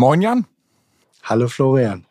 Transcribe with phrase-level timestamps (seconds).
[0.00, 0.46] Moin Jan.
[1.24, 2.06] Hallo Florian.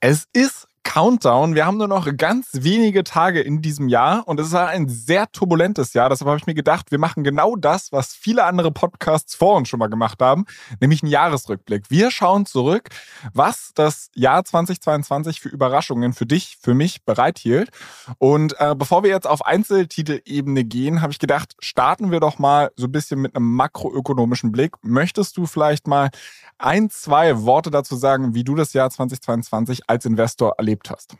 [0.00, 1.54] Es ist Countdown.
[1.54, 5.30] Wir haben nur noch ganz wenige Tage in diesem Jahr und es war ein sehr
[5.30, 6.08] turbulentes Jahr.
[6.08, 9.68] Deshalb habe ich mir gedacht, wir machen genau das, was viele andere Podcasts vor uns
[9.68, 10.46] schon mal gemacht haben,
[10.80, 11.90] nämlich einen Jahresrückblick.
[11.90, 12.88] Wir schauen zurück,
[13.34, 17.70] was das Jahr 2022 für Überraschungen für dich, für mich bereithielt.
[18.18, 22.70] Und äh, bevor wir jetzt auf Einzeltitelebene gehen, habe ich gedacht, starten wir doch mal
[22.76, 24.72] so ein bisschen mit einem makroökonomischen Blick.
[24.82, 26.10] Möchtest du vielleicht mal
[26.58, 30.69] ein, zwei Worte dazu sagen, wie du das Jahr 2022 als Investor erlebst?
[30.70, 31.16] Erlebt hast?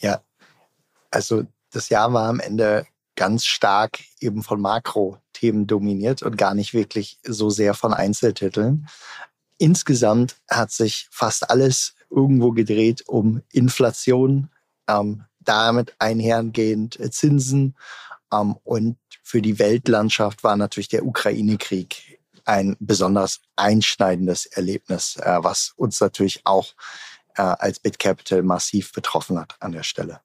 [0.00, 0.20] Ja,
[1.10, 6.74] also das Jahr war am Ende ganz stark eben von Makro-Themen dominiert und gar nicht
[6.74, 8.88] wirklich so sehr von Einzeltiteln.
[9.58, 14.50] Insgesamt hat sich fast alles irgendwo gedreht um Inflation,
[14.86, 17.74] ähm, damit einhergehend Zinsen
[18.32, 25.72] ähm, und für die Weltlandschaft war natürlich der Ukraine-Krieg ein besonders einschneidendes Erlebnis, äh, was
[25.76, 26.74] uns natürlich auch
[27.42, 30.20] als BitCapital massiv betroffen hat an der Stelle.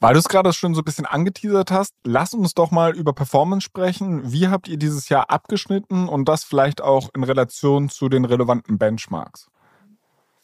[0.00, 3.12] Weil du es gerade schon so ein bisschen angeteasert hast, lass uns doch mal über
[3.12, 4.30] Performance sprechen.
[4.30, 8.78] Wie habt ihr dieses Jahr abgeschnitten und das vielleicht auch in Relation zu den relevanten
[8.78, 9.48] Benchmarks?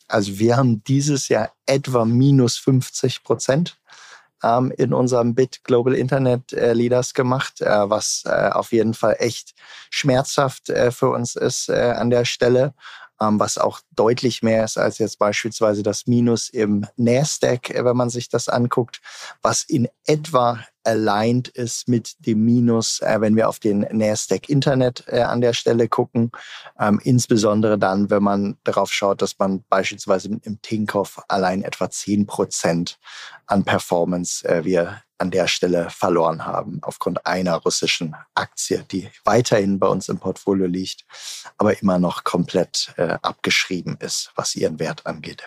[0.08, 3.78] Also wir haben dieses Jahr etwa minus 50 Prozent
[4.42, 9.16] ähm, in unserem Bit Global Internet äh, Leaders gemacht, äh, was äh, auf jeden Fall
[9.18, 9.54] echt
[9.90, 12.74] schmerzhaft äh, für uns ist äh, an der Stelle.
[13.22, 17.96] Ähm, was auch deutlich mehr ist als jetzt beispielsweise das Minus im Nasdaq, äh, wenn
[17.96, 19.00] man sich das anguckt,
[19.42, 25.04] was in etwa aligned ist mit dem Minus, äh, wenn wir auf den Nasdaq Internet
[25.06, 26.32] äh, an der Stelle gucken.
[26.80, 32.26] Ähm, insbesondere dann, wenn man darauf schaut, dass man beispielsweise im Tinkoff allein etwa zehn
[32.26, 32.98] Prozent
[33.46, 39.86] an Performance wir an der Stelle verloren haben, aufgrund einer russischen Aktie, die weiterhin bei
[39.86, 41.04] uns im Portfolio liegt,
[41.58, 45.44] aber immer noch komplett äh, abgeschrieben ist, was ihren Wert angeht.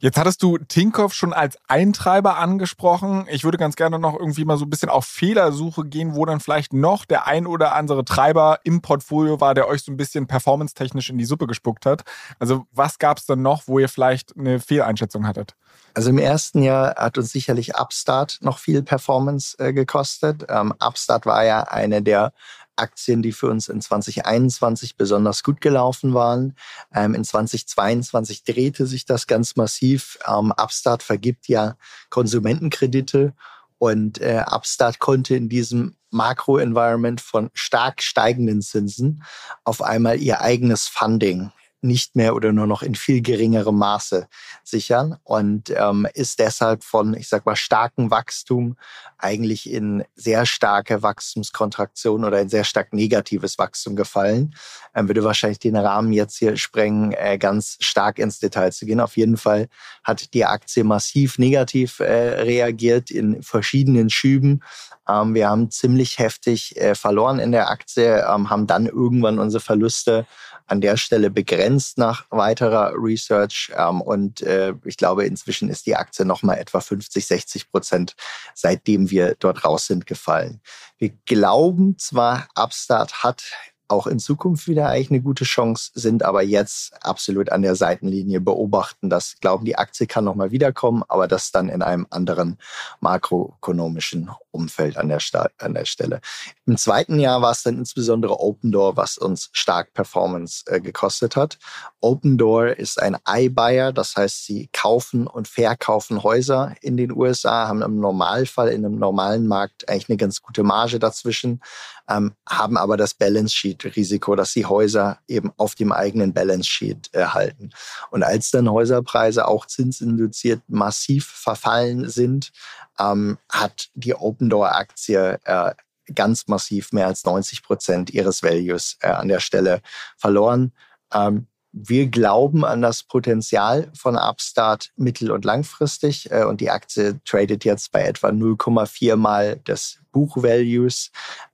[0.00, 3.26] Jetzt hattest du Tinkoff schon als Eintreiber angesprochen.
[3.28, 6.38] Ich würde ganz gerne noch irgendwie mal so ein bisschen auf Fehlersuche gehen, wo dann
[6.38, 10.28] vielleicht noch der ein oder andere Treiber im Portfolio war, der euch so ein bisschen
[10.28, 12.04] performance-technisch in die Suppe gespuckt hat.
[12.38, 15.56] Also was gab es dann noch, wo ihr vielleicht eine Fehleinschätzung hattet?
[15.94, 20.46] Also im ersten Jahr hat uns sicherlich Upstart noch viel Performance äh, gekostet.
[20.48, 22.32] Ähm, Upstart war ja eine der
[22.76, 26.54] Aktien, die für uns in 2021 besonders gut gelaufen waren.
[26.94, 30.18] Ähm, in 2022 drehte sich das ganz massiv.
[30.26, 31.76] Ähm, Upstart vergibt ja
[32.10, 33.34] Konsumentenkredite
[33.78, 39.22] und äh, Upstart konnte in diesem Makro-Environment von stark steigenden Zinsen
[39.64, 44.28] auf einmal ihr eigenes Funding nicht mehr oder nur noch in viel geringerem Maße
[44.64, 48.76] sichern und ähm, ist deshalb von, ich sag mal, starkem Wachstum
[49.16, 54.54] eigentlich in sehr starke Wachstumskontraktion oder in sehr stark negatives Wachstum gefallen.
[54.94, 59.00] Ähm, würde wahrscheinlich den Rahmen jetzt hier sprengen, äh, ganz stark ins Detail zu gehen.
[59.00, 59.68] Auf jeden Fall
[60.02, 64.62] hat die Aktie massiv negativ äh, reagiert in verschiedenen Schüben.
[65.08, 69.60] Ähm, wir haben ziemlich heftig äh, verloren in der Aktie, ähm, haben dann irgendwann unsere
[69.60, 70.26] Verluste
[70.68, 73.72] an der Stelle begrenzt nach weiterer Research.
[73.76, 78.14] Ähm, und äh, ich glaube, inzwischen ist die Aktie nochmal etwa 50, 60 Prozent,
[78.54, 80.60] seitdem wir dort raus sind, gefallen.
[80.98, 83.44] Wir glauben zwar, Upstart hat
[83.88, 88.40] auch in Zukunft wieder eigentlich eine gute Chance, sind aber jetzt absolut an der Seitenlinie
[88.40, 89.10] beobachten.
[89.10, 92.58] Das glauben, die Aktie kann nochmal wiederkommen, aber das dann in einem anderen
[93.00, 95.20] makroökonomischen Umfeld an der,
[95.58, 96.20] an der Stelle.
[96.66, 101.36] Im zweiten Jahr war es dann insbesondere Open Door, was uns stark Performance äh, gekostet
[101.36, 101.58] hat.
[102.00, 107.68] Open Door ist ein iBuyer, das heißt, sie kaufen und verkaufen Häuser in den USA,
[107.68, 111.60] haben im Normalfall in einem normalen Markt eigentlich eine ganz gute Marge dazwischen,
[112.08, 116.68] ähm, haben aber das Balance Sheet Risiko, dass sie Häuser eben auf dem eigenen Balance
[116.68, 117.70] Sheet erhalten.
[118.10, 122.52] Und als dann Häuserpreise auch zinsinduziert massiv verfallen sind,
[122.98, 125.74] ähm, hat die Open Door Aktie äh,
[126.14, 129.80] ganz massiv mehr als 90 Prozent ihres Values äh, an der Stelle
[130.16, 130.72] verloren.
[131.12, 137.20] Ähm, wir glauben an das Potenzial von Upstart mittel- und langfristig äh, und die Aktie
[137.24, 141.10] tradet jetzt bei etwa 0,4 mal des Buchvalues.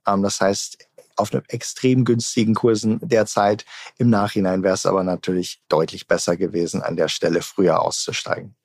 [0.07, 3.65] Ähm, das heißt, auf einem extrem günstigen Kursen derzeit.
[3.97, 8.55] Im Nachhinein wäre es aber natürlich deutlich besser gewesen, an der Stelle früher auszusteigen.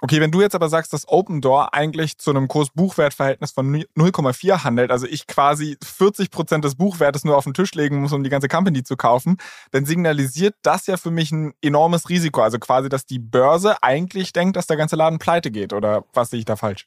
[0.00, 4.62] Okay, wenn du jetzt aber sagst, dass Open Door eigentlich zu einem Kurs-Buchwert-Verhältnis von 0,4
[4.62, 8.22] handelt, also ich quasi 40 Prozent des Buchwertes nur auf den Tisch legen muss, um
[8.22, 9.38] die ganze Company zu kaufen,
[9.72, 12.42] dann signalisiert das ja für mich ein enormes Risiko.
[12.42, 15.72] Also quasi, dass die Börse eigentlich denkt, dass der ganze Laden pleite geht.
[15.72, 16.86] Oder was sehe ich da falsch?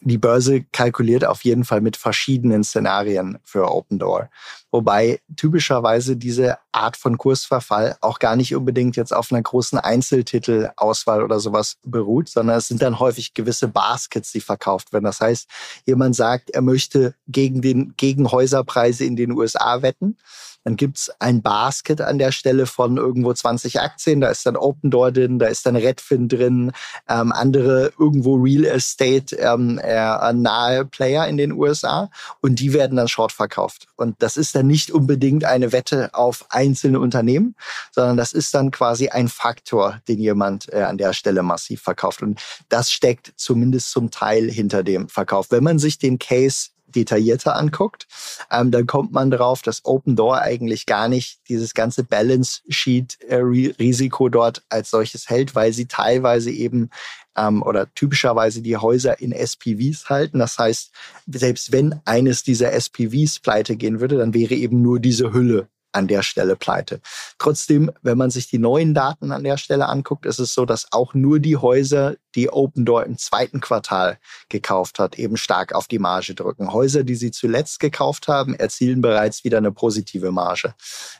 [0.00, 4.30] Die Börse kalkuliert auf jeden Fall mit verschiedenen Szenarien für Open Door.
[4.72, 11.22] Wobei typischerweise diese Art von Kursverfall auch gar nicht unbedingt jetzt auf einer großen Einzeltitelauswahl
[11.22, 15.04] oder sowas beruht, sondern es sind dann häufig gewisse Baskets, die verkauft werden.
[15.04, 15.48] Das heißt,
[15.86, 20.16] jemand sagt, er möchte gegen den, gegen Häuserpreise in den USA wetten
[20.64, 24.20] dann gibt's ein Basket an der Stelle von irgendwo 20 Aktien.
[24.20, 26.72] Da ist dann Open Door drin, da ist dann Redfin drin,
[27.08, 32.10] ähm, andere irgendwo Real Estate ähm, äh, nahe Player in den USA
[32.42, 33.86] und die werden dann short verkauft.
[33.96, 37.56] Und das ist dann nicht unbedingt eine Wette auf einzelne Unternehmen,
[37.92, 42.22] sondern das ist dann quasi ein Faktor, den jemand äh, an der Stelle massiv verkauft.
[42.22, 45.50] Und das steckt zumindest zum Teil hinter dem Verkauf.
[45.50, 48.06] Wenn man sich den Case detaillierter anguckt,
[48.50, 53.18] ähm, dann kommt man drauf, dass Open Door eigentlich gar nicht dieses ganze Balance Sheet
[53.28, 56.90] äh, Risiko dort als solches hält, weil sie teilweise eben
[57.36, 60.38] ähm, oder typischerweise die Häuser in SPVs halten.
[60.38, 60.92] Das heißt,
[61.26, 66.06] selbst wenn eines dieser SPVs pleite gehen würde, dann wäre eben nur diese Hülle an
[66.06, 67.00] der Stelle pleite.
[67.38, 70.92] Trotzdem, wenn man sich die neuen Daten an der Stelle anguckt, ist es so, dass
[70.92, 75.88] auch nur die Häuser, die Open Door im zweiten Quartal gekauft hat, eben stark auf
[75.88, 76.72] die Marge drücken.
[76.72, 80.74] Häuser, die sie zuletzt gekauft haben, erzielen bereits wieder eine positive Marge.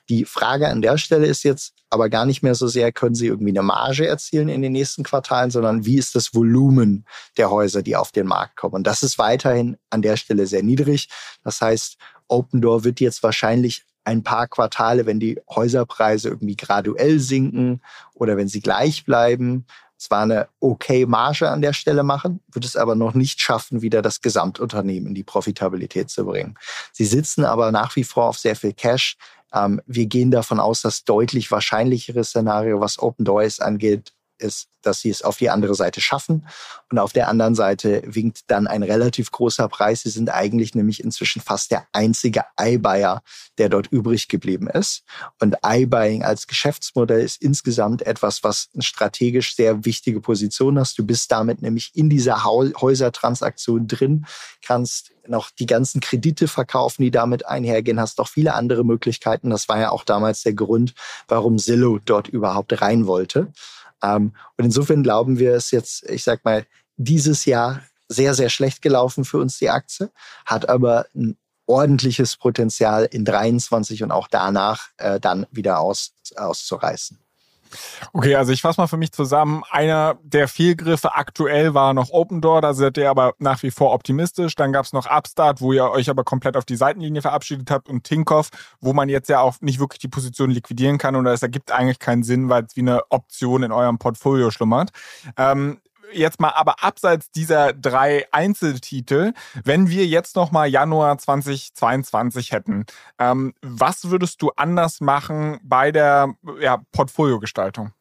[0.08, 3.26] Die Frage an der Stelle ist jetzt aber gar nicht mehr so sehr, können sie
[3.26, 7.04] irgendwie eine Marge erzielen in den nächsten Quartalen, sondern wie ist das Volumen
[7.36, 8.74] der Häuser, die auf den Markt kommen.
[8.76, 11.08] Und das ist weiterhin an der Stelle sehr niedrig.
[11.42, 11.96] Das heißt,
[12.28, 17.80] Open Door wird jetzt wahrscheinlich ein paar Quartale, wenn die Häuserpreise irgendwie graduell sinken
[18.14, 19.66] oder wenn sie gleich bleiben,
[20.00, 24.00] zwar eine okay Marge an der Stelle machen, wird es aber noch nicht schaffen, wieder
[24.00, 26.56] das Gesamtunternehmen in die Profitabilität zu bringen.
[26.92, 29.16] Sie sitzen aber nach wie vor auf sehr viel Cash.
[29.52, 35.00] Ähm, wir gehen davon aus, dass deutlich wahrscheinlichere Szenario, was Open Doors angeht, ist, dass
[35.00, 36.46] sie es auf die andere Seite schaffen.
[36.90, 40.02] Und auf der anderen Seite winkt dann ein relativ großer Preis.
[40.02, 43.22] Sie sind eigentlich nämlich inzwischen fast der einzige iBuyer,
[43.58, 45.02] der dort übrig geblieben ist.
[45.40, 50.98] Und iBuying als Geschäftsmodell ist insgesamt etwas, was eine strategisch sehr wichtige Position hast.
[50.98, 54.26] Du bist damit nämlich in dieser Häusertransaktion drin,
[54.64, 59.50] kannst noch die ganzen Kredite verkaufen, die damit einhergehen, hast auch viele andere Möglichkeiten.
[59.50, 60.94] Das war ja auch damals der Grund,
[61.28, 63.52] warum Zillow dort überhaupt rein wollte.
[64.02, 66.66] Ähm, und insofern glauben wir, es jetzt, ich sag mal,
[66.96, 70.10] dieses Jahr sehr, sehr schlecht gelaufen für uns die Aktie,
[70.44, 71.36] hat aber ein
[71.66, 77.18] ordentliches Potenzial in 23 und auch danach äh, dann wieder aus, auszureißen.
[78.12, 79.62] Okay, also ich fasse mal für mich zusammen.
[79.70, 83.92] Einer der Fehlgriffe aktuell war noch Open Door, da seid ihr aber nach wie vor
[83.92, 84.54] optimistisch.
[84.54, 87.88] Dann gab es noch Upstart, wo ihr euch aber komplett auf die Seitenlinie verabschiedet habt
[87.88, 88.50] und Tinkoff,
[88.80, 91.98] wo man jetzt ja auch nicht wirklich die Position liquidieren kann und es ergibt eigentlich
[91.98, 94.90] keinen Sinn, weil es wie eine Option in eurem Portfolio schlummert.
[95.36, 95.80] Ähm,
[96.12, 99.32] jetzt mal aber abseits dieser drei Einzeltitel,
[99.64, 102.86] wenn wir jetzt noch mal Januar 2022 hätten,
[103.18, 107.92] ähm, was würdest du anders machen bei der ja, Portfoliogestaltung?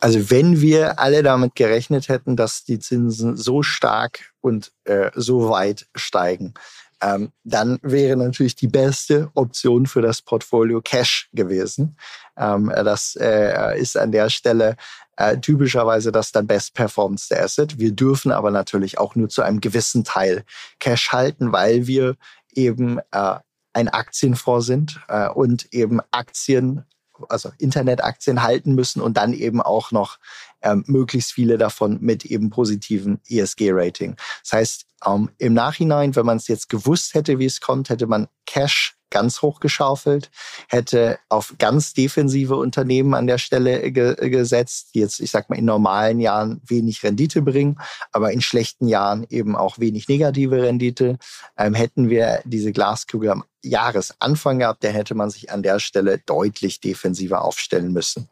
[0.00, 5.50] Also wenn wir alle damit gerechnet hätten, dass die Zinsen so stark und äh, so
[5.50, 6.54] weit steigen,
[7.02, 11.96] ähm, dann wäre natürlich die beste Option für das Portfolio Cash gewesen.
[12.36, 14.76] Ähm, das äh, ist an der Stelle
[15.20, 17.78] äh, typischerweise das dann best performance Asset.
[17.78, 20.44] Wir dürfen aber natürlich auch nur zu einem gewissen Teil
[20.78, 22.16] Cash halten, weil wir
[22.54, 23.34] eben äh,
[23.74, 26.84] ein Aktienfonds sind äh, und eben Aktien
[27.28, 30.18] also Internetaktien halten müssen und dann eben auch noch
[30.62, 34.16] ähm, möglichst viele davon mit eben positiven ESG-Rating.
[34.42, 38.06] Das heißt, ähm, im Nachhinein, wenn man es jetzt gewusst hätte, wie es kommt, hätte
[38.06, 40.30] man Cash ganz hoch geschaufelt,
[40.68, 45.58] hätte auf ganz defensive Unternehmen an der Stelle ge gesetzt, die jetzt, ich sag mal,
[45.58, 47.78] in normalen Jahren wenig Rendite bringen,
[48.12, 51.18] aber in schlechten Jahren eben auch wenig negative Rendite.
[51.58, 56.18] Ähm, hätten wir diese Glaskugel am Jahresanfang gehabt, dann hätte man sich an der Stelle
[56.18, 58.28] deutlich defensiver aufstellen müssen.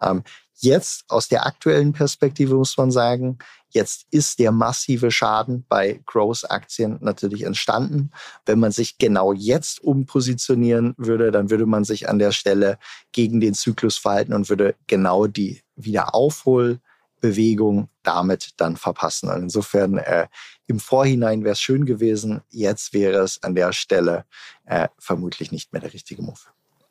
[0.00, 0.22] Ähm,
[0.62, 3.38] Jetzt aus der aktuellen Perspektive muss man sagen,
[3.70, 8.10] jetzt ist der massive Schaden bei Growth-Aktien natürlich entstanden.
[8.46, 12.78] Wenn man sich genau jetzt umpositionieren würde, dann würde man sich an der Stelle
[13.12, 16.80] gegen den Zyklus verhalten und würde genau die Wiederaufhol
[17.20, 19.28] Bewegung damit dann verpassen.
[19.28, 20.26] Und insofern äh,
[20.66, 24.24] im Vorhinein wäre es schön gewesen, jetzt wäre es an der Stelle
[24.64, 26.40] äh, vermutlich nicht mehr der richtige Move.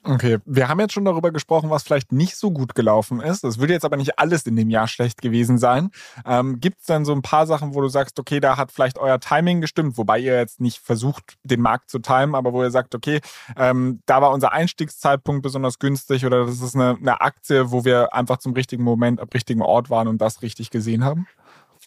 [0.04, 3.44] Okay, wir haben jetzt schon darüber gesprochen, was vielleicht nicht so gut gelaufen ist.
[3.44, 5.92] Das würde jetzt aber nicht alles in dem Jahr schlecht gewesen sein.
[6.26, 8.98] Ähm, Gibt es dann so ein paar Sachen, wo du sagst, okay, da hat vielleicht
[8.98, 12.72] euer Timing gestimmt, wobei ihr jetzt nicht versucht, den Markt zu timen, aber wo ihr
[12.72, 13.20] sagt, okay,
[13.58, 18.14] ähm, da war unser Einstiegszeitpunkt besonders günstig oder das ist eine, eine Aktie, wo wir
[18.14, 21.28] einfach zum richtigen Moment am richtigen Ort waren und das richtig gesehen haben?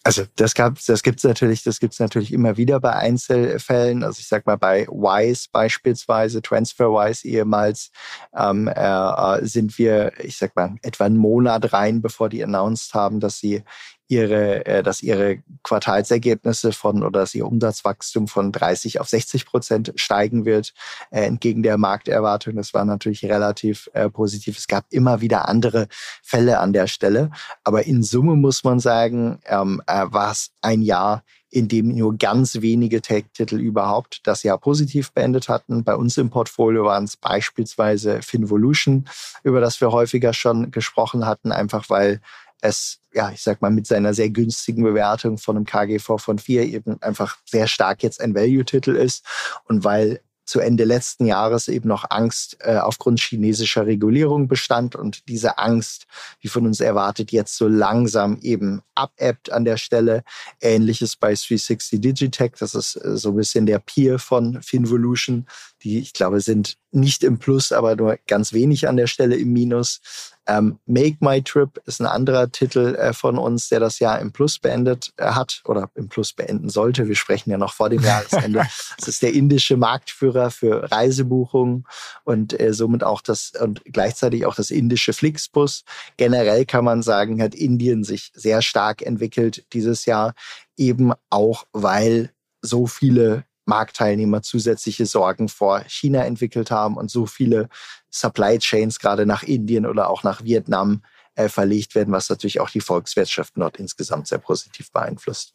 [0.05, 4.03] Also das gab, das gibt's natürlich, das gibt's natürlich immer wieder bei Einzelfällen.
[4.03, 7.89] Also ich sag mal bei Wise beispielsweise, TransferWise ehemals,
[8.37, 13.21] ähm, äh, sind wir, ich sag mal, etwa einen Monat rein, bevor die announced haben,
[13.21, 13.63] dass sie
[14.07, 19.93] ihre, äh, dass ihre Quartalsergebnisse von oder dass ihr Umsatzwachstum von 30 auf 60 Prozent
[19.95, 20.73] steigen wird,
[21.11, 22.55] äh, entgegen der Markterwartung.
[22.55, 24.57] Das war natürlich relativ äh, positiv.
[24.57, 25.87] Es gab immer wieder andere
[26.21, 27.31] Fälle an der Stelle.
[27.63, 32.17] Aber in Summe muss man sagen, ähm, äh, war es ein Jahr, in dem nur
[32.17, 35.83] ganz wenige Tech-Titel überhaupt das Jahr positiv beendet hatten.
[35.83, 39.07] Bei uns im Portfolio waren es beispielsweise Finvolution,
[39.43, 42.21] über das wir häufiger schon gesprochen hatten, einfach weil
[42.63, 46.63] es, ja, ich sag mal, mit seiner sehr günstigen Bewertung von einem KGV von vier
[46.63, 49.25] eben einfach sehr stark jetzt ein Value-Titel ist.
[49.65, 55.27] Und weil zu Ende letzten Jahres eben noch Angst äh, aufgrund chinesischer Regulierung bestand und
[55.27, 56.05] diese Angst,
[56.41, 60.23] wie von uns erwartet, jetzt so langsam eben abebbt an der Stelle.
[60.61, 65.47] Ähnliches bei 360 Digitech, das ist äh, so ein bisschen der Peer von Finvolution,
[65.83, 69.51] die ich glaube sind nicht im Plus, aber nur ganz wenig an der Stelle im
[69.51, 70.31] Minus.
[70.45, 74.31] Ähm, Make My Trip ist ein anderer Titel äh, von uns, der das Jahr im
[74.31, 77.07] Plus beendet äh, hat oder im Plus beenden sollte.
[77.07, 78.63] Wir sprechen ja noch vor dem Jahresende.
[78.97, 81.85] Es ist der indische Marktführer für Reisebuchungen
[82.23, 85.83] und äh, somit auch das und gleichzeitig auch das indische Flixbus.
[86.17, 90.35] Generell kann man sagen, hat Indien sich sehr stark entwickelt dieses Jahr,
[90.77, 97.69] eben auch weil so viele Marktteilnehmer zusätzliche Sorgen vor China entwickelt haben und so viele
[98.09, 101.01] Supply Chains gerade nach Indien oder auch nach Vietnam
[101.35, 105.53] äh, verlegt werden, was natürlich auch die Volkswirtschaft dort insgesamt sehr positiv beeinflusst.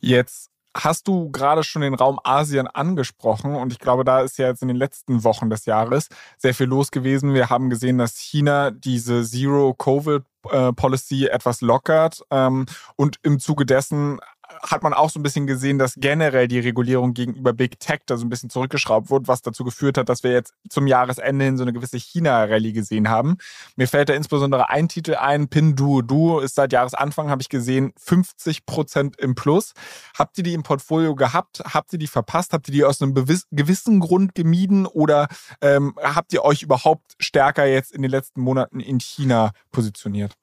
[0.00, 4.48] Jetzt hast du gerade schon den Raum Asien angesprochen und ich glaube, da ist ja
[4.48, 7.34] jetzt in den letzten Wochen des Jahres sehr viel los gewesen.
[7.34, 12.66] Wir haben gesehen, dass China diese Zero-Covid-Policy äh, etwas lockert ähm,
[12.96, 14.20] und im Zuge dessen
[14.62, 18.16] hat man auch so ein bisschen gesehen, dass generell die Regulierung gegenüber Big Tech da
[18.16, 21.56] so ein bisschen zurückgeschraubt wurde, was dazu geführt hat, dass wir jetzt zum Jahresende hin
[21.56, 23.38] so eine gewisse China-Rallye gesehen haben.
[23.76, 28.66] Mir fällt da insbesondere ein Titel ein, Pinduoduo ist seit Jahresanfang, habe ich gesehen, 50
[28.66, 29.72] Prozent im Plus.
[30.16, 31.62] Habt ihr die im Portfolio gehabt?
[31.64, 32.52] Habt ihr die verpasst?
[32.52, 35.28] Habt ihr die aus einem gewissen Grund gemieden oder
[35.60, 40.34] ähm, habt ihr euch überhaupt stärker jetzt in den letzten Monaten in China positioniert?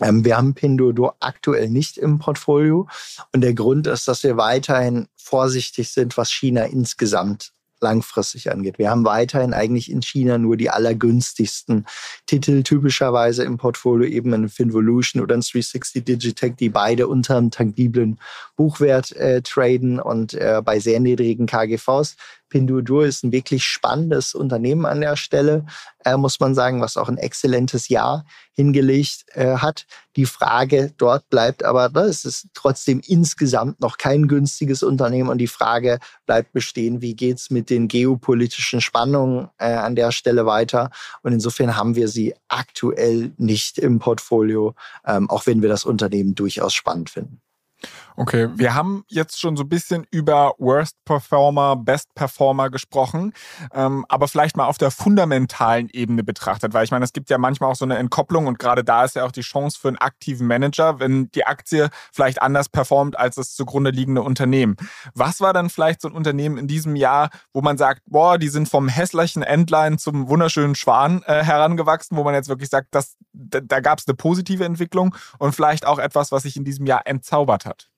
[0.00, 2.88] Ähm, wir haben Pinduoduo aktuell nicht im Portfolio.
[3.32, 8.78] Und der Grund ist, dass wir weiterhin vorsichtig sind, was China insgesamt langfristig angeht.
[8.78, 11.86] Wir haben weiterhin eigentlich in China nur die allergünstigsten
[12.26, 17.50] Titel, typischerweise im Portfolio eben ein Finvolution oder ein 360 Digitech, die beide unter einem
[17.50, 18.18] tangiblen
[18.56, 22.16] Buchwert äh, traden und äh, bei sehr niedrigen KGVs.
[22.50, 25.64] Pinduoduo ist ein wirklich spannendes Unternehmen an der Stelle,
[26.04, 29.86] äh, muss man sagen, was auch ein exzellentes Jahr hingelegt äh, hat.
[30.16, 35.38] Die Frage dort bleibt aber, ne, es ist trotzdem insgesamt noch kein günstiges Unternehmen und
[35.38, 40.90] die Frage bleibt bestehen, wie geht's mit den geopolitischen Spannungen äh, an der Stelle weiter?
[41.22, 44.74] Und insofern haben wir sie aktuell nicht im Portfolio,
[45.06, 47.40] ähm, auch wenn wir das Unternehmen durchaus spannend finden.
[48.20, 53.32] Okay, wir haben jetzt schon so ein bisschen über Worst Performer, Best Performer gesprochen,
[53.72, 57.38] ähm, aber vielleicht mal auf der fundamentalen Ebene betrachtet, weil ich meine, es gibt ja
[57.38, 59.96] manchmal auch so eine Entkopplung und gerade da ist ja auch die Chance für einen
[59.96, 64.76] aktiven Manager, wenn die Aktie vielleicht anders performt als das zugrunde liegende Unternehmen.
[65.14, 68.50] Was war dann vielleicht so ein Unternehmen in diesem Jahr, wo man sagt, boah, die
[68.50, 73.16] sind vom hässlichen Endline zum wunderschönen Schwan äh, herangewachsen, wo man jetzt wirklich sagt, dass,
[73.32, 76.84] da, da gab es eine positive Entwicklung und vielleicht auch etwas, was sich in diesem
[76.84, 77.90] Jahr entzaubert hat?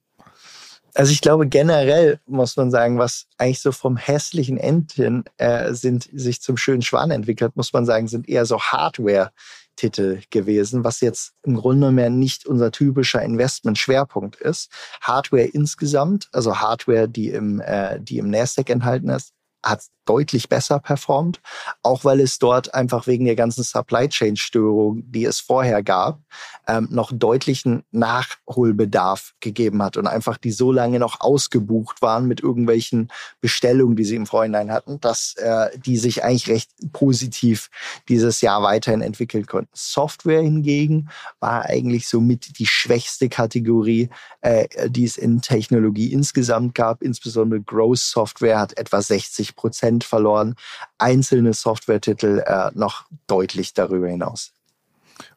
[0.95, 6.09] Also ich glaube generell muss man sagen, was eigentlich so vom hässlichen Entchen äh, sind,
[6.13, 11.33] sich zum schönen Schwan entwickelt, muss man sagen, sind eher so Hardware-Titel gewesen, was jetzt
[11.45, 14.71] im Grunde mehr nicht unser typischer Investment-Schwerpunkt ist.
[15.01, 20.81] Hardware insgesamt, also Hardware, die im, äh, die im Nasdaq enthalten ist, hat deutlich besser
[20.81, 21.41] performt,
[21.83, 26.21] auch weil es dort einfach wegen der ganzen Supply Chain Störung, die es vorher gab,
[26.67, 32.41] ähm, noch deutlichen Nachholbedarf gegeben hat und einfach die so lange noch ausgebucht waren mit
[32.41, 37.71] irgendwelchen Bestellungen, die sie im Vorhinein hatten, dass äh, die sich eigentlich recht positiv
[38.09, 39.71] dieses Jahr weiterhin entwickeln konnten.
[39.73, 44.09] Software hingegen war eigentlich somit die schwächste Kategorie,
[44.41, 47.03] äh, die es in Technologie insgesamt gab.
[47.03, 50.55] Insbesondere Growth Software hat etwa 60 Prozent verloren,
[50.99, 54.53] einzelne Software-Titel äh, noch deutlich darüber hinaus.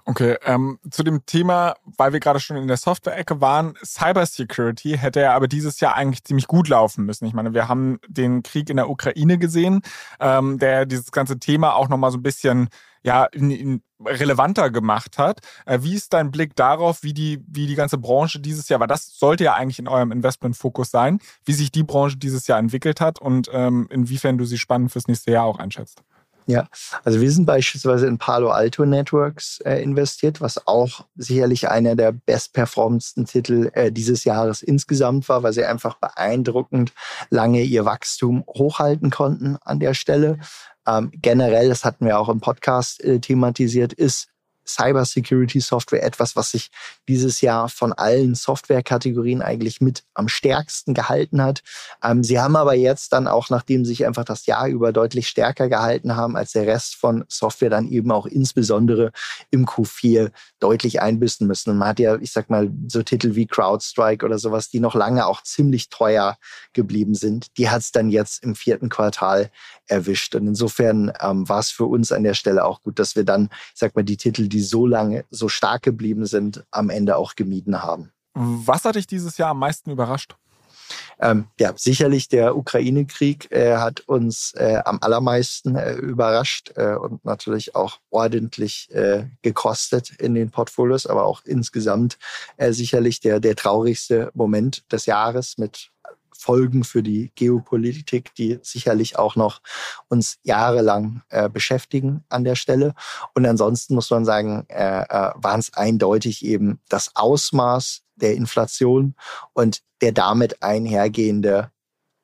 [0.06, 5.22] Okay, ähm, zu dem Thema, weil wir gerade schon in der Software-Ecke waren, Cybersecurity hätte
[5.22, 7.26] ja aber dieses Jahr eigentlich ziemlich gut laufen müssen.
[7.26, 9.82] Ich meine, wir haben den Krieg in der Ukraine gesehen,
[10.20, 12.70] ähm, der dieses ganze Thema auch nochmal so ein bisschen
[13.06, 13.28] ja,
[14.04, 15.40] relevanter gemacht hat.
[15.66, 18.88] Äh, wie ist dein Blick darauf, wie die, wie die ganze Branche dieses Jahr, weil
[18.88, 23.00] das sollte ja eigentlich in eurem Investmentfokus sein, wie sich die Branche dieses Jahr entwickelt
[23.02, 26.02] hat und ähm, inwiefern du sie spannend fürs nächste Jahr auch einschätzt?
[26.48, 26.68] Ja,
[27.04, 32.12] also wir sind beispielsweise in Palo Alto Networks äh, investiert, was auch sicherlich einer der
[32.12, 36.94] bestperformendsten Titel äh, dieses Jahres insgesamt war, weil sie einfach beeindruckend
[37.32, 40.38] lange ihr Wachstum hochhalten konnten an der Stelle.
[40.88, 44.28] Ähm, generell, das hatten wir auch im Podcast äh, thematisiert, ist
[44.68, 46.72] Cybersecurity Software etwas, was sich
[47.08, 51.62] dieses Jahr von allen Softwarekategorien eigentlich mit am stärksten gehalten hat.
[52.04, 55.70] Ähm, sie haben aber jetzt dann auch, nachdem sich einfach das Jahr über deutlich stärker
[55.70, 59.12] gehalten haben als der Rest von Software, dann eben auch insbesondere
[59.52, 61.72] im Q4 deutlich einbüßen müssen.
[61.72, 64.96] Und man hat ja, ich sag mal, so Titel wie CrowdStrike oder sowas, die noch
[64.96, 66.38] lange auch ziemlich teuer
[66.74, 67.58] geblieben sind.
[67.58, 69.52] Die hat es dann jetzt im vierten Quartal
[69.88, 70.36] erwischt.
[70.36, 73.50] Und insofern ähm, war es für uns an der Stelle auch gut, dass wir dann,
[73.74, 77.36] ich sag mal, die Titel, die so lange so stark geblieben sind, am Ende auch
[77.36, 78.12] gemieden haben.
[78.34, 80.36] Was hat dich dieses Jahr am meisten überrascht?
[81.20, 87.24] Ähm, ja, sicherlich der Ukraine-Krieg äh, hat uns äh, am allermeisten äh, überrascht äh, und
[87.24, 92.18] natürlich auch ordentlich äh, gekostet in den Portfolios, aber auch insgesamt
[92.58, 95.90] äh, sicherlich der, der traurigste Moment des Jahres mit
[96.46, 99.62] Folgen für die Geopolitik, die sicherlich auch noch
[100.10, 102.94] uns jahrelang äh, beschäftigen an der Stelle.
[103.34, 109.16] Und ansonsten muss man sagen, äh, äh, waren es eindeutig eben das Ausmaß der Inflation
[109.54, 111.72] und der damit einhergehende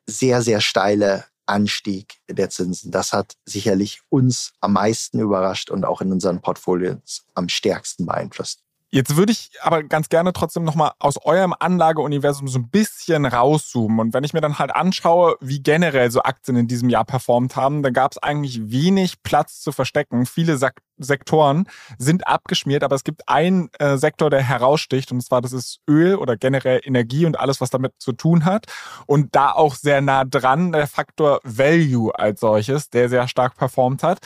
[0.06, 2.92] sehr, sehr steile Anstieg der Zinsen.
[2.92, 8.62] Das hat sicherlich uns am meisten überrascht und auch in unseren Portfolios am stärksten beeinflusst.
[8.94, 13.98] Jetzt würde ich aber ganz gerne trotzdem nochmal aus eurem Anlageuniversum so ein bisschen rauszoomen.
[13.98, 17.56] Und wenn ich mir dann halt anschaue, wie generell so Aktien in diesem Jahr performt
[17.56, 20.26] haben, dann gab es eigentlich wenig Platz zu verstecken.
[20.26, 20.58] Viele
[20.98, 25.80] Sektoren sind abgeschmiert, aber es gibt einen äh, Sektor, der heraussticht, und zwar das ist
[25.88, 28.66] Öl oder generell Energie und alles, was damit zu tun hat.
[29.06, 34.02] Und da auch sehr nah dran der Faktor Value als solches, der sehr stark performt
[34.02, 34.18] hat.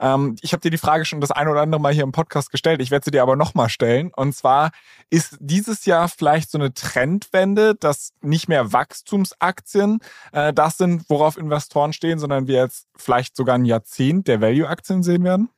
[0.00, 2.50] Ähm, ich habe dir die Frage schon das ein oder andere Mal hier im Podcast
[2.50, 2.80] gestellt.
[2.80, 4.12] Ich werde sie dir aber nochmal stellen.
[4.14, 4.70] Und zwar
[5.10, 10.00] ist dieses Jahr vielleicht so eine Trendwende, dass nicht mehr Wachstumsaktien
[10.32, 15.02] äh, das sind, worauf Investoren stehen, sondern wir jetzt vielleicht sogar ein Jahrzehnt der Value-Aktien
[15.02, 15.48] sehen werden?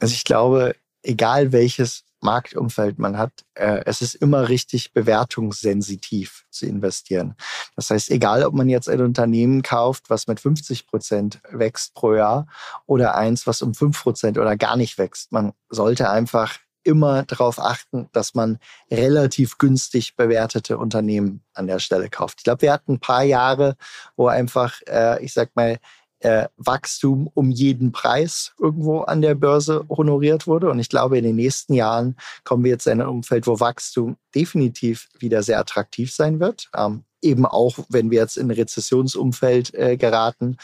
[0.00, 6.66] Also ich glaube, egal welches Marktumfeld man hat, äh, es ist immer richtig bewertungssensitiv zu
[6.66, 7.34] investieren.
[7.76, 12.14] Das heißt, egal ob man jetzt ein Unternehmen kauft, was mit 50 Prozent wächst pro
[12.14, 12.46] Jahr
[12.86, 17.58] oder eins, was um 5 Prozent oder gar nicht wächst, man sollte einfach immer darauf
[17.58, 18.58] achten, dass man
[18.90, 22.38] relativ günstig bewertete Unternehmen an der Stelle kauft.
[22.38, 23.76] Ich glaube, wir hatten ein paar Jahre,
[24.16, 25.78] wo einfach, äh, ich sag mal,
[26.20, 30.70] äh, Wachstum um jeden Preis irgendwo an der Börse honoriert wurde.
[30.70, 34.16] Und ich glaube, in den nächsten Jahren kommen wir jetzt in ein Umfeld, wo Wachstum
[34.34, 36.68] definitiv wieder sehr attraktiv sein wird.
[36.76, 40.56] Ähm, eben auch, wenn wir jetzt in ein Rezessionsumfeld äh, geraten.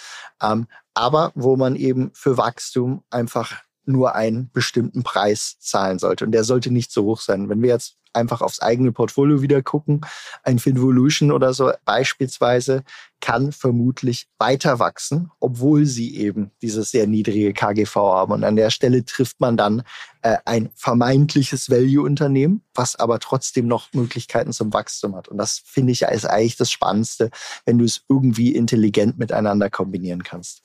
[0.43, 6.25] Ähm, aber wo man eben für Wachstum einfach nur einen bestimmten Preis zahlen sollte.
[6.25, 7.49] Und der sollte nicht so hoch sein.
[7.49, 10.01] Wenn wir jetzt einfach aufs eigene Portfolio wieder gucken.
[10.43, 12.85] Ein Finvolution oder so beispielsweise
[13.21, 18.33] kann vermutlich weiter wachsen, obwohl sie eben dieses sehr niedrige KGV haben.
[18.33, 19.83] Und an der Stelle trifft man dann
[20.23, 25.29] äh, ein vermeintliches Value-Unternehmen, was aber trotzdem noch Möglichkeiten zum Wachstum hat.
[25.29, 27.31] Und das finde ich ist eigentlich das Spannendste,
[27.65, 30.63] wenn du es irgendwie intelligent miteinander kombinieren kannst.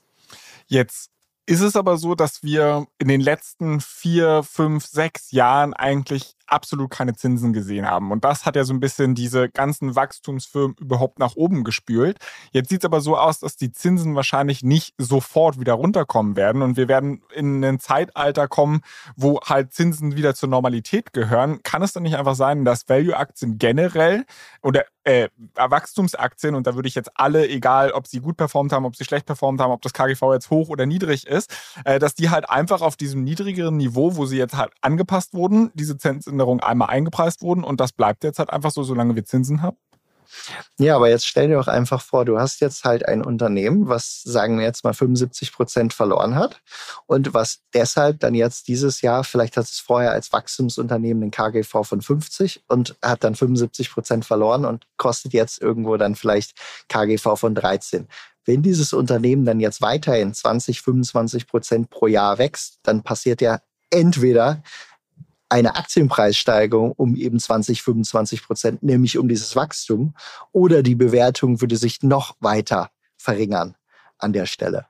[0.68, 1.10] Jetzt
[1.50, 6.92] ist es aber so, dass wir in den letzten vier, fünf, sechs Jahren eigentlich absolut
[6.92, 8.12] keine Zinsen gesehen haben.
[8.12, 12.20] Und das hat ja so ein bisschen diese ganzen Wachstumsfirmen überhaupt nach oben gespült.
[12.52, 16.62] Jetzt sieht es aber so aus, dass die Zinsen wahrscheinlich nicht sofort wieder runterkommen werden.
[16.62, 18.82] Und wir werden in ein Zeitalter kommen,
[19.16, 21.64] wo halt Zinsen wieder zur Normalität gehören.
[21.64, 24.24] Kann es dann nicht einfach sein, dass Value-Aktien generell
[24.62, 28.86] oder äh, Wachstumsaktien, und da würde ich jetzt alle, egal ob sie gut performt haben,
[28.86, 31.52] ob sie schlecht performt haben, ob das KGV jetzt hoch oder niedrig ist,
[31.84, 35.72] äh, dass die halt einfach auf diesem niedrigeren Niveau, wo sie jetzt halt angepasst wurden,
[35.74, 39.62] diese Zinsänderung einmal eingepreist wurden und das bleibt jetzt halt einfach so, solange wir Zinsen
[39.62, 39.78] haben?
[40.78, 44.22] Ja, aber jetzt stell dir doch einfach vor, du hast jetzt halt ein Unternehmen, was,
[44.24, 46.62] sagen wir jetzt mal, 75 Prozent verloren hat
[47.06, 51.84] und was deshalb dann jetzt dieses Jahr, vielleicht hat es vorher als Wachstumsunternehmen einen KGV
[51.84, 56.54] von 50 und hat dann 75 Prozent verloren und kostet jetzt irgendwo dann vielleicht
[56.88, 58.08] KGV von 13.
[58.46, 63.60] Wenn dieses Unternehmen dann jetzt weiterhin 20, 25 Prozent pro Jahr wächst, dann passiert ja
[63.92, 64.64] entweder
[65.50, 70.16] eine Aktienpreissteigerung um eben 20, 25 Prozent, nämlich um dieses Wachstum,
[70.52, 73.76] oder die Bewertung würde sich noch weiter verringern
[74.20, 74.86] an der Stelle.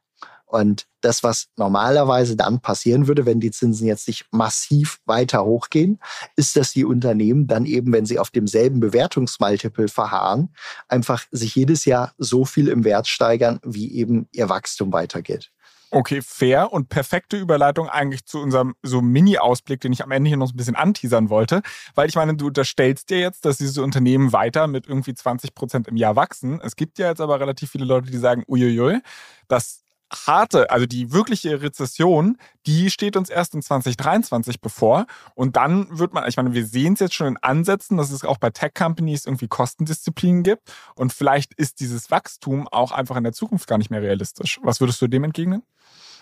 [0.46, 6.00] Und das, was normalerweise dann passieren würde, wenn die Zinsen jetzt nicht massiv weiter hochgehen,
[6.36, 10.50] ist, dass die Unternehmen dann eben, wenn sie auf demselben Bewertungsmultiple verharren,
[10.88, 15.52] einfach sich jedes Jahr so viel im Wert steigern, wie eben ihr Wachstum weitergeht.
[15.92, 20.38] Okay, fair und perfekte Überleitung eigentlich zu unserem so Mini-Ausblick, den ich am Ende hier
[20.38, 21.62] noch ein bisschen anteasern wollte.
[21.96, 25.88] Weil ich meine, du unterstellst dir jetzt, dass diese Unternehmen weiter mit irgendwie 20 Prozent
[25.88, 26.62] im Jahr wachsen.
[26.62, 29.00] Es gibt ja jetzt aber relativ viele Leute, die sagen, uiuiui,
[29.48, 35.06] das harte, also die wirkliche Rezession, die steht uns erst in 2023 bevor.
[35.36, 38.24] Und dann wird man, ich meine, wir sehen es jetzt schon in Ansätzen, dass es
[38.24, 40.72] auch bei Tech-Companies irgendwie Kostendisziplinen gibt.
[40.96, 44.60] Und vielleicht ist dieses Wachstum auch einfach in der Zukunft gar nicht mehr realistisch.
[44.64, 45.64] Was würdest du dem entgegnen?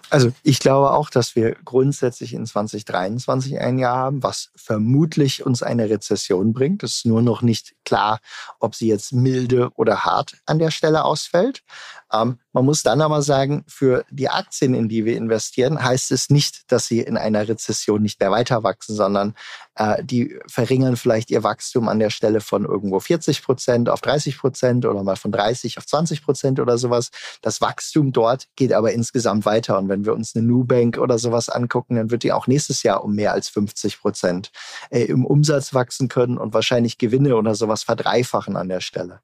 [0.09, 5.63] Also ich glaube auch, dass wir grundsätzlich in 2023 ein Jahr haben, was vermutlich uns
[5.63, 6.83] eine Rezession bringt.
[6.83, 8.19] Es ist nur noch nicht klar,
[8.59, 11.63] ob sie jetzt milde oder hart an der Stelle ausfällt.
[12.11, 16.29] Ähm, man muss dann aber sagen, für die Aktien, in die wir investieren, heißt es
[16.29, 19.35] nicht, dass sie in einer Rezession nicht mehr weiter wachsen, sondern
[19.75, 24.37] äh, die verringern vielleicht ihr Wachstum an der Stelle von irgendwo 40 Prozent auf 30
[24.37, 27.11] Prozent oder mal von 30 auf 20 Prozent oder sowas.
[27.41, 29.77] Das Wachstum dort geht aber insgesamt weiter.
[29.77, 33.03] Und wenn wir uns eine Nubank oder sowas angucken, dann wird die auch nächstes Jahr
[33.03, 34.51] um mehr als 50 Prozent
[34.89, 39.19] äh, im Umsatz wachsen können und wahrscheinlich Gewinne oder sowas verdreifachen an der Stelle.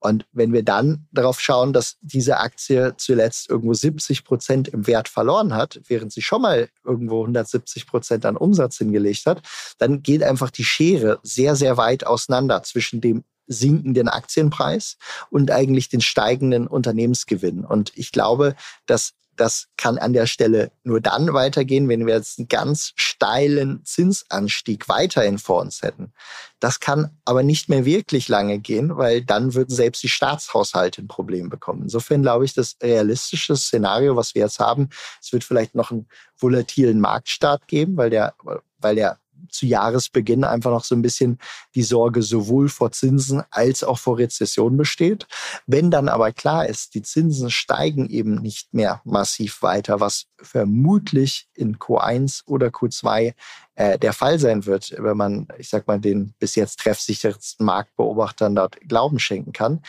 [0.00, 5.08] Und wenn wir dann darauf schauen, dass diese Aktie zuletzt irgendwo 70 Prozent im Wert
[5.08, 9.42] verloren hat, während sie schon mal irgendwo 170 Prozent an Umsatz hingelegt hat,
[9.78, 14.96] dann geht einfach die Schere sehr, sehr weit auseinander zwischen dem sinkenden Aktienpreis
[15.30, 17.64] und eigentlich den steigenden Unternehmensgewinn.
[17.64, 22.38] Und ich glaube, dass das kann an der Stelle nur dann weitergehen, wenn wir jetzt
[22.38, 26.12] einen ganz steilen Zinsanstieg weiterhin vor uns hätten.
[26.58, 31.08] Das kann aber nicht mehr wirklich lange gehen, weil dann würden selbst die Staatshaushalte ein
[31.08, 31.82] Problem bekommen.
[31.82, 34.88] Insofern glaube ich, das realistische Szenario, was wir jetzt haben,
[35.20, 38.34] es wird vielleicht noch einen volatilen Marktstart geben, weil der,
[38.78, 39.18] weil der
[39.50, 41.38] zu Jahresbeginn einfach noch so ein bisschen
[41.74, 45.26] die Sorge sowohl vor Zinsen als auch vor Rezession besteht.
[45.66, 51.48] Wenn dann aber klar ist, die Zinsen steigen eben nicht mehr massiv weiter, was vermutlich
[51.54, 53.34] in Q1 oder Q2
[53.74, 58.54] äh, der Fall sein wird, wenn man, ich sag mal, den bis jetzt treffsichersten Marktbeobachtern
[58.54, 59.82] dort Glauben schenken kann.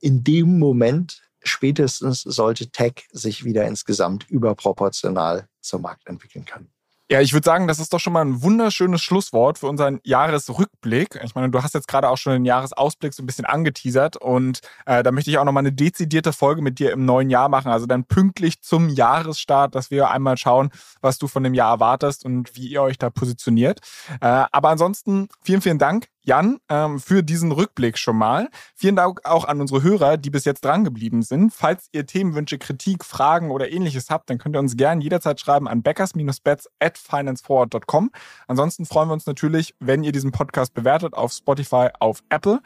[0.00, 6.72] In dem Moment spätestens sollte Tech sich wieder insgesamt überproportional zum Markt entwickeln können.
[7.12, 11.20] Ja, ich würde sagen, das ist doch schon mal ein wunderschönes Schlusswort für unseren Jahresrückblick.
[11.22, 14.60] Ich meine, du hast jetzt gerade auch schon den Jahresausblick so ein bisschen angeteasert und
[14.86, 17.50] äh, da möchte ich auch noch mal eine dezidierte Folge mit dir im neuen Jahr
[17.50, 20.70] machen, also dann pünktlich zum Jahresstart, dass wir einmal schauen,
[21.02, 23.80] was du von dem Jahr erwartest und wie ihr euch da positioniert.
[24.22, 28.48] Äh, aber ansonsten vielen, vielen Dank Jan, ähm, für diesen Rückblick schon mal.
[28.74, 31.52] Vielen Dank auch an unsere Hörer, die bis jetzt drangeblieben sind.
[31.52, 35.66] Falls ihr Themenwünsche, Kritik, Fragen oder ähnliches habt, dann könnt ihr uns gerne jederzeit schreiben
[35.66, 38.10] an backers-bets at financeforward.com.
[38.46, 42.60] Ansonsten freuen wir uns natürlich, wenn ihr diesen Podcast bewertet auf Spotify, auf Apple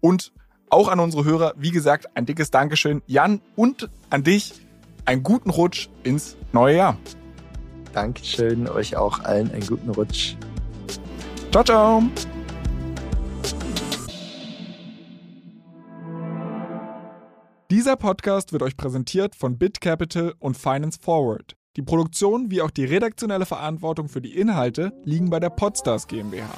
[0.00, 0.32] und
[0.70, 3.02] auch an unsere Hörer, wie gesagt, ein dickes Dankeschön.
[3.06, 4.54] Jan und an dich
[5.04, 6.96] einen guten Rutsch ins neue Jahr.
[7.92, 10.34] Dankeschön, euch auch allen einen guten Rutsch.
[11.50, 12.02] Ciao, ciao.
[17.72, 21.56] Dieser Podcast wird euch präsentiert von BitCapital und Finance Forward.
[21.78, 26.50] Die Produktion wie auch die redaktionelle Verantwortung für die Inhalte liegen bei der Podstars GmbH.